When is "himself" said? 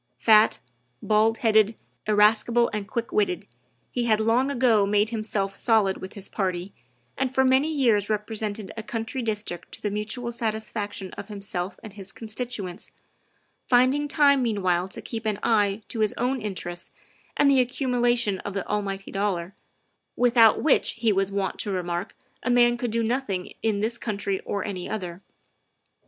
5.11-5.53, 11.27-11.77